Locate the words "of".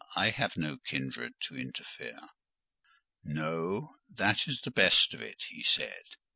5.13-5.21